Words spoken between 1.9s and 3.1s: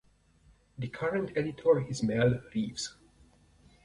Mel Reeves.